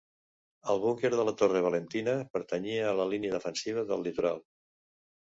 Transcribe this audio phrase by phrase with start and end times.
[0.73, 4.47] El búnquer de la torre Valentina pertanyia a la línia defensiva del litoral.